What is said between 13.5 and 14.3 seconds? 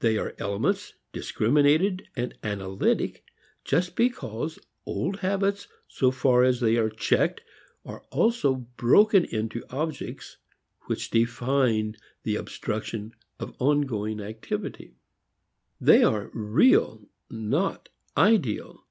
ongoing